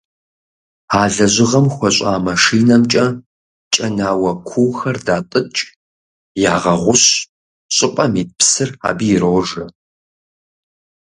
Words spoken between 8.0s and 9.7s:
ит псыр абы ирожэ.